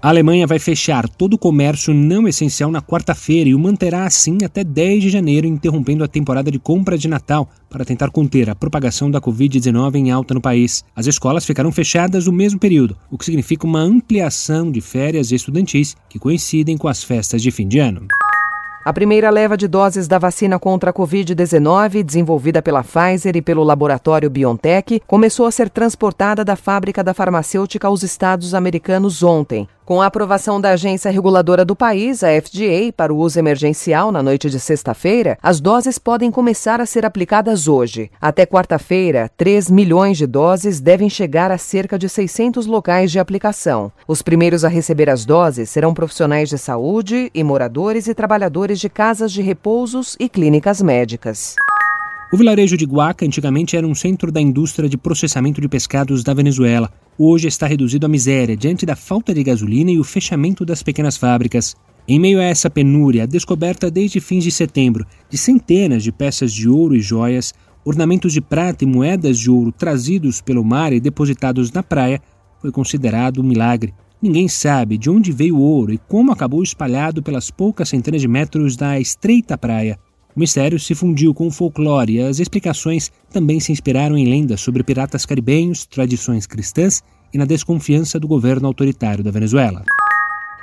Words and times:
A 0.00 0.10
Alemanha 0.10 0.46
vai 0.46 0.60
fechar 0.60 1.08
todo 1.08 1.34
o 1.34 1.38
comércio 1.38 1.92
não 1.92 2.28
essencial 2.28 2.70
na 2.70 2.80
quarta-feira 2.80 3.50
e 3.50 3.54
o 3.54 3.58
manterá 3.58 4.06
assim 4.06 4.38
até 4.44 4.62
10 4.62 5.02
de 5.02 5.10
janeiro, 5.10 5.44
interrompendo 5.44 6.04
a 6.04 6.08
temporada 6.08 6.52
de 6.52 6.58
compra 6.60 6.96
de 6.96 7.08
Natal 7.08 7.48
para 7.68 7.84
tentar 7.84 8.08
conter 8.10 8.48
a 8.48 8.54
propagação 8.54 9.10
da 9.10 9.20
Covid-19 9.20 9.96
em 9.96 10.12
alta 10.12 10.34
no 10.34 10.40
país. 10.40 10.84
As 10.94 11.08
escolas 11.08 11.44
ficarão 11.44 11.72
fechadas 11.72 12.26
no 12.26 12.32
mesmo 12.32 12.60
período, 12.60 12.96
o 13.10 13.18
que 13.18 13.24
significa 13.24 13.66
uma 13.66 13.80
ampliação 13.80 14.70
de 14.70 14.80
férias 14.80 15.32
estudantis 15.32 15.96
que 16.08 16.20
coincidem 16.20 16.76
com 16.76 16.86
as 16.86 17.02
festas 17.02 17.42
de 17.42 17.50
fim 17.50 17.66
de 17.66 17.80
ano. 17.80 18.06
A 18.84 18.92
primeira 18.92 19.28
leva 19.30 19.56
de 19.56 19.66
doses 19.66 20.06
da 20.06 20.16
vacina 20.16 20.60
contra 20.60 20.90
a 20.90 20.94
Covid-19, 20.94 22.04
desenvolvida 22.04 22.62
pela 22.62 22.84
Pfizer 22.84 23.36
e 23.36 23.42
pelo 23.42 23.64
laboratório 23.64 24.30
BioNTech, 24.30 25.02
começou 25.06 25.44
a 25.44 25.50
ser 25.50 25.68
transportada 25.68 26.44
da 26.44 26.54
fábrica 26.54 27.02
da 27.02 27.12
farmacêutica 27.12 27.88
aos 27.88 28.04
Estados 28.04 28.54
americanos 28.54 29.22
ontem. 29.24 29.68
Com 29.88 30.02
a 30.02 30.06
aprovação 30.06 30.60
da 30.60 30.72
agência 30.72 31.10
reguladora 31.10 31.64
do 31.64 31.74
país, 31.74 32.22
a 32.22 32.28
FDA, 32.28 32.92
para 32.94 33.10
o 33.10 33.16
uso 33.16 33.38
emergencial 33.38 34.12
na 34.12 34.22
noite 34.22 34.50
de 34.50 34.60
sexta-feira, 34.60 35.38
as 35.42 35.60
doses 35.62 35.98
podem 35.98 36.30
começar 36.30 36.78
a 36.78 36.84
ser 36.84 37.06
aplicadas 37.06 37.66
hoje. 37.66 38.10
Até 38.20 38.44
quarta-feira, 38.44 39.30
3 39.34 39.70
milhões 39.70 40.18
de 40.18 40.26
doses 40.26 40.78
devem 40.78 41.08
chegar 41.08 41.50
a 41.50 41.56
cerca 41.56 41.98
de 41.98 42.06
600 42.06 42.66
locais 42.66 43.10
de 43.10 43.18
aplicação. 43.18 43.90
Os 44.06 44.20
primeiros 44.20 44.62
a 44.62 44.68
receber 44.68 45.08
as 45.08 45.24
doses 45.24 45.70
serão 45.70 45.94
profissionais 45.94 46.50
de 46.50 46.58
saúde 46.58 47.30
e 47.34 47.42
moradores 47.42 48.08
e 48.08 48.14
trabalhadores 48.14 48.78
de 48.78 48.90
casas 48.90 49.32
de 49.32 49.40
repousos 49.40 50.18
e 50.20 50.28
clínicas 50.28 50.82
médicas. 50.82 51.54
O 52.30 52.36
vilarejo 52.36 52.76
de 52.76 52.84
Guaca 52.84 53.24
antigamente 53.24 53.74
era 53.74 53.86
um 53.86 53.94
centro 53.94 54.30
da 54.30 54.38
indústria 54.38 54.86
de 54.86 54.98
processamento 54.98 55.62
de 55.62 55.66
pescados 55.66 56.22
da 56.22 56.34
Venezuela. 56.34 56.92
Hoje 57.20 57.48
está 57.48 57.66
reduzido 57.66 58.06
à 58.06 58.08
miséria 58.08 58.56
diante 58.56 58.86
da 58.86 58.94
falta 58.94 59.34
de 59.34 59.42
gasolina 59.42 59.90
e 59.90 59.98
o 59.98 60.04
fechamento 60.04 60.64
das 60.64 60.84
pequenas 60.84 61.16
fábricas. 61.16 61.74
Em 62.06 62.16
meio 62.16 62.38
a 62.38 62.44
essa 62.44 62.70
penúria, 62.70 63.24
a 63.24 63.26
descoberta 63.26 63.90
desde 63.90 64.20
fins 64.20 64.44
de 64.44 64.52
setembro 64.52 65.04
de 65.28 65.36
centenas 65.36 66.04
de 66.04 66.12
peças 66.12 66.52
de 66.52 66.68
ouro 66.68 66.94
e 66.94 67.00
joias, 67.00 67.52
ornamentos 67.84 68.32
de 68.32 68.40
prata 68.40 68.84
e 68.84 68.86
moedas 68.86 69.36
de 69.36 69.50
ouro 69.50 69.72
trazidos 69.72 70.40
pelo 70.40 70.62
mar 70.62 70.92
e 70.92 71.00
depositados 71.00 71.72
na 71.72 71.82
praia 71.82 72.22
foi 72.60 72.70
considerado 72.70 73.40
um 73.40 73.44
milagre. 73.44 73.92
Ninguém 74.22 74.46
sabe 74.46 74.96
de 74.96 75.10
onde 75.10 75.32
veio 75.32 75.56
o 75.56 75.60
ouro 75.60 75.92
e 75.92 75.98
como 75.98 76.30
acabou 76.30 76.62
espalhado 76.62 77.20
pelas 77.20 77.50
poucas 77.50 77.88
centenas 77.88 78.20
de 78.20 78.28
metros 78.28 78.76
da 78.76 79.00
estreita 79.00 79.58
praia. 79.58 79.98
O 80.38 80.40
mistério 80.40 80.78
se 80.78 80.94
fundiu 80.94 81.34
com 81.34 81.48
o 81.48 81.50
folclore 81.50 82.12
e 82.12 82.20
as 82.20 82.38
explicações 82.38 83.10
também 83.28 83.58
se 83.58 83.72
inspiraram 83.72 84.16
em 84.16 84.24
lendas 84.24 84.60
sobre 84.60 84.84
piratas 84.84 85.26
caribenhos, 85.26 85.84
tradições 85.84 86.46
cristãs 86.46 87.02
e 87.34 87.38
na 87.38 87.44
desconfiança 87.44 88.20
do 88.20 88.28
governo 88.28 88.68
autoritário 88.68 89.24
da 89.24 89.32
Venezuela. 89.32 89.84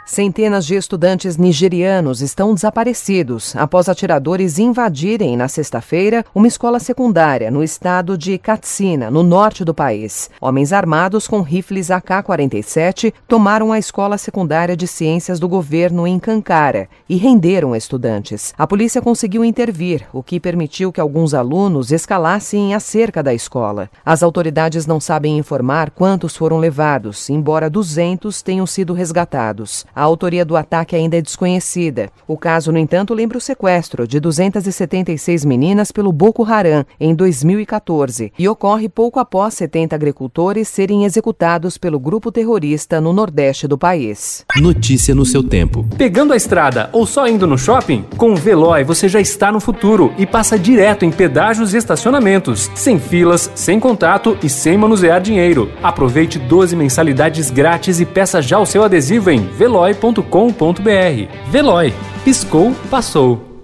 Centenas 0.05 0.67
de 0.67 0.75
estudantes 0.75 1.35
nigerianos 1.35 2.21
estão 2.21 2.53
desaparecidos 2.53 3.55
após 3.55 3.89
atiradores 3.89 4.59
invadirem, 4.59 5.35
na 5.35 5.47
sexta-feira, 5.47 6.23
uma 6.33 6.47
escola 6.47 6.79
secundária 6.79 7.49
no 7.49 7.63
estado 7.63 8.15
de 8.15 8.37
Katsina, 8.37 9.09
no 9.09 9.23
norte 9.23 9.65
do 9.65 9.73
país. 9.73 10.29
Homens 10.39 10.71
armados 10.71 11.27
com 11.27 11.41
rifles 11.41 11.89
AK-47 11.89 13.11
tomaram 13.27 13.71
a 13.71 13.79
escola 13.79 14.15
secundária 14.19 14.77
de 14.77 14.85
ciências 14.85 15.39
do 15.39 15.49
governo 15.49 16.05
em 16.05 16.19
Kankara 16.19 16.87
e 17.09 17.15
renderam 17.15 17.75
estudantes. 17.75 18.53
A 18.59 18.67
polícia 18.67 19.01
conseguiu 19.01 19.43
intervir, 19.43 20.05
o 20.13 20.21
que 20.21 20.39
permitiu 20.39 20.91
que 20.91 21.01
alguns 21.01 21.33
alunos 21.33 21.91
escalassem 21.91 22.75
a 22.75 22.79
cerca 22.79 23.23
da 23.23 23.33
escola. 23.33 23.89
As 24.05 24.21
autoridades 24.21 24.85
não 24.85 24.99
sabem 24.99 25.35
informar 25.35 25.89
quantos 25.89 26.37
foram 26.37 26.59
levados, 26.59 27.27
embora 27.27 27.71
200 27.71 28.43
tenham 28.43 28.67
sido 28.67 28.93
resgatados. 28.93 29.83
A 29.95 30.01
autoria 30.01 30.43
do 30.43 30.57
ataque 30.57 30.93
ainda 30.93 31.15
é 31.15 31.21
desconhecida. 31.21 32.09
O 32.27 32.37
caso, 32.37 32.69
no 32.69 32.77
entanto, 32.77 33.13
lembra 33.13 33.37
o 33.37 33.41
sequestro 33.41 34.05
de 34.05 34.19
276 34.19 35.45
meninas 35.45 35.89
pelo 35.89 36.11
Boko 36.11 36.43
Haram 36.43 36.85
em 36.99 37.15
2014 37.15 38.33
e 38.37 38.49
ocorre 38.49 38.89
pouco 38.89 39.19
após 39.19 39.53
70 39.53 39.95
agricultores 39.95 40.67
serem 40.67 41.05
executados 41.05 41.77
pelo 41.77 41.97
grupo 41.97 42.29
terrorista 42.29 42.99
no 42.99 43.13
nordeste 43.13 43.69
do 43.69 43.77
país. 43.77 44.43
Notícia 44.57 45.15
no 45.15 45.25
seu 45.25 45.41
tempo. 45.41 45.85
Pegando 45.97 46.33
a 46.33 46.35
estrada 46.35 46.89
ou 46.91 47.05
só 47.05 47.25
indo 47.25 47.47
no 47.47 47.57
shopping? 47.57 48.03
Com 48.17 48.33
o 48.33 48.35
Veloy 48.35 48.83
você 48.83 49.07
já 49.07 49.21
está 49.21 49.49
no 49.49 49.61
futuro 49.61 50.13
e 50.17 50.25
passa 50.25 50.59
direto 50.59 51.05
em 51.05 51.11
pedágios 51.11 51.73
e 51.73 51.77
estacionamentos, 51.77 52.69
sem 52.75 52.99
filas, 52.99 53.49
sem 53.55 53.79
contato 53.79 54.37
e 54.43 54.49
sem 54.49 54.77
manusear 54.77 55.21
dinheiro. 55.21 55.71
Aproveite 55.81 56.37
12 56.37 56.75
mensalidades 56.75 57.49
grátis 57.49 58.01
e 58.01 58.05
peça 58.05 58.41
já 58.41 58.59
o 58.59 58.65
seu 58.65 58.83
adesivo 58.83 59.29
em 59.29 59.39
veloy 59.39 59.84
veloy.com.br. 59.93 61.51
Veloy. 61.51 61.93
Piscou, 62.23 62.73
passou. 62.89 63.54